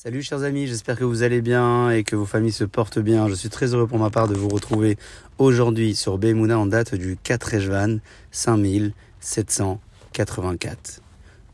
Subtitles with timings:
[0.00, 3.26] Salut chers amis, j'espère que vous allez bien et que vos familles se portent bien.
[3.26, 4.96] Je suis très heureux pour ma part de vous retrouver
[5.38, 7.98] aujourd'hui sur Bemouna en date du 4 Rejvan
[8.30, 11.02] 5784.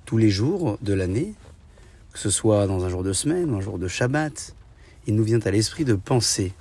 [0.04, 1.32] Tous les jours de l'année,
[2.12, 4.54] que ce soit dans un jour de semaine un jour de Shabbat,
[5.06, 6.52] il nous vient à l'esprit de penser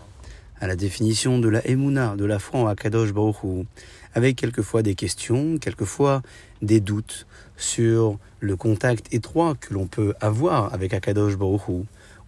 [0.59, 3.65] à la définition de la Emouna, de la foi en Akadosh Baruch
[4.13, 6.21] avec quelquefois des questions, quelquefois
[6.61, 7.25] des doutes
[7.57, 11.67] sur le contact étroit que l'on peut avoir avec Akadosh Baruch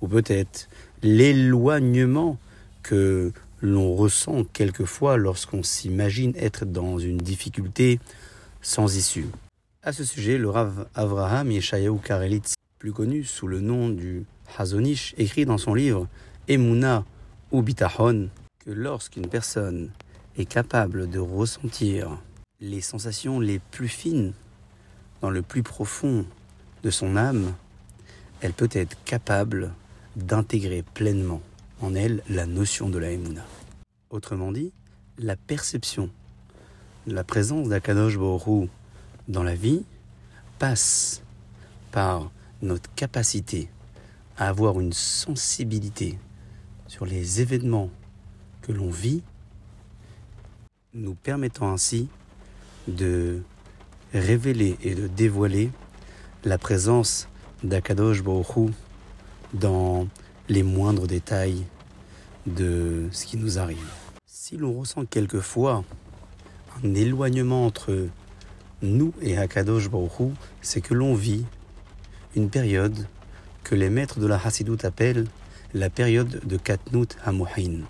[0.01, 0.67] ou peut-être
[1.01, 2.37] l'éloignement
[2.83, 7.99] que l'on ressent quelquefois lorsqu'on s'imagine être dans une difficulté
[8.61, 9.27] sans issue.
[9.83, 14.25] À ce sujet, le Rav Avraham Yeshayahu Karelitz, plus connu sous le nom du
[14.57, 16.07] Hazonish, écrit dans son livre
[16.47, 17.05] Emuna
[17.55, 19.89] ou que lorsqu'une personne
[20.37, 22.21] est capable de ressentir
[22.59, 24.33] les sensations les plus fines
[25.21, 26.25] dans le plus profond
[26.83, 27.53] de son âme,
[28.41, 29.73] elle peut être capable
[30.17, 31.41] d'intégrer pleinement
[31.81, 33.45] en elle la notion de la Emouna.
[34.09, 34.73] Autrement dit,
[35.17, 36.09] la perception
[37.07, 38.67] de la présence d'Akadosh Borou
[39.29, 39.85] dans la vie
[40.59, 41.21] passe
[41.91, 42.31] par
[42.61, 43.69] notre capacité
[44.37, 46.19] à avoir une sensibilité
[46.87, 47.89] sur les événements
[48.61, 49.23] que l'on vit,
[50.93, 52.07] nous permettant ainsi
[52.87, 53.41] de
[54.13, 55.71] révéler et de dévoiler
[56.43, 57.27] la présence
[57.63, 58.71] d'Akadosh Baruch
[59.53, 60.07] dans
[60.47, 61.65] les moindres détails
[62.45, 63.89] de ce qui nous arrive.
[64.25, 65.83] Si l'on ressent quelquefois
[66.83, 68.07] un éloignement entre
[68.81, 71.45] nous et Akadosh Baruch c'est que l'on vit
[72.35, 73.07] une période
[73.63, 75.25] que les maîtres de la Hasidut appellent
[75.75, 77.81] la période de Katnut Hamohin,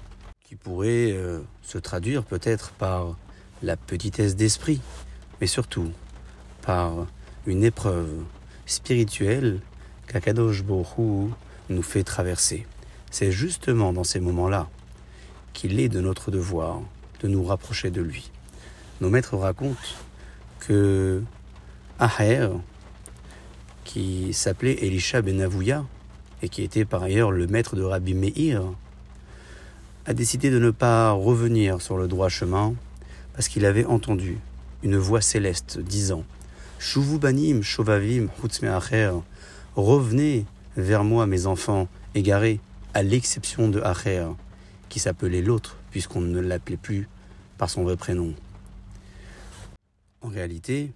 [0.43, 3.15] qui pourrait euh, se traduire peut-être par
[3.61, 4.81] la petitesse d'esprit,
[5.39, 5.91] mais surtout
[6.63, 7.05] par
[7.45, 8.09] une épreuve
[8.65, 9.59] spirituelle
[10.07, 11.29] qu'Akadosh Borou
[11.69, 12.65] nous fait traverser.
[13.11, 14.67] C'est justement dans ces moments-là
[15.53, 16.81] qu'il est de notre devoir
[17.19, 18.31] de nous rapprocher de lui.
[18.99, 19.77] Nos maîtres racontent
[20.59, 21.21] que
[21.99, 22.49] Aher,
[23.83, 25.85] qui s'appelait Elisha Benavouya
[26.41, 28.63] et qui était par ailleurs le maître de Rabbi Meir,
[30.05, 32.75] a décidé de ne pas revenir sur le droit chemin
[33.33, 34.37] parce qu'il avait entendu
[34.83, 36.23] une voix céleste disant
[36.79, 38.27] Shuvubanim, Shovavim,
[38.63, 39.11] Acher,
[39.75, 40.45] revenez
[40.77, 42.59] vers moi, mes enfants égarés,
[42.93, 44.27] à l'exception de Acher,
[44.89, 47.07] qui s'appelait l'autre, puisqu'on ne l'appelait plus
[47.57, 48.33] par son vrai prénom.
[50.21, 50.91] En réalité,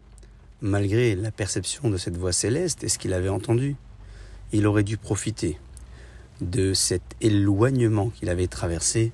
[0.61, 3.75] malgré la perception de cette voix céleste et ce qu'il avait entendu,
[4.51, 5.59] il aurait dû profiter
[6.41, 9.11] de cet éloignement qu'il avait traversé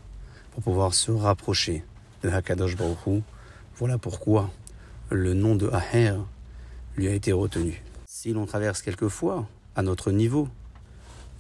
[0.52, 1.84] pour pouvoir se rapprocher
[2.24, 3.24] de Hakadosh Baruch
[3.78, 4.52] Voilà pourquoi
[5.10, 6.16] le nom de Aher
[6.96, 7.84] lui a été retenu.
[8.08, 10.48] Si l'on traverse quelquefois, à notre niveau,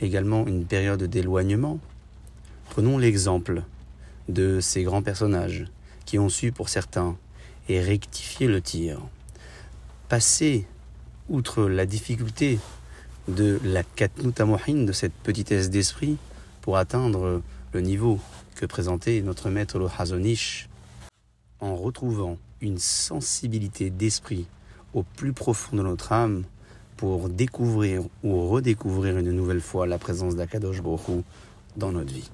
[0.01, 1.79] également une période d'éloignement,
[2.69, 3.63] prenons l'exemple
[4.27, 5.66] de ces grands personnages
[6.06, 7.16] qui ont su, pour certains,
[7.69, 9.00] et rectifier le tir,
[10.09, 10.67] passer
[11.29, 12.59] outre la difficulté
[13.28, 14.36] de la katnut
[14.86, 16.18] de cette petitesse d'esprit,
[16.62, 17.41] pour atteindre
[17.74, 18.19] le niveau
[18.56, 20.69] que présentait notre maître le Hazonish,
[21.59, 24.46] en retrouvant une sensibilité d'esprit
[24.94, 26.44] au plus profond de notre âme
[26.97, 31.24] pour découvrir ou redécouvrir une nouvelle fois la présence d'Akadosh Baruch
[31.75, 32.30] dans notre vie.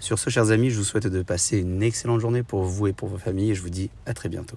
[0.00, 2.92] Sur ce, chers amis, je vous souhaite de passer une excellente journée pour vous et
[2.92, 4.56] pour vos familles et je vous dis à très bientôt.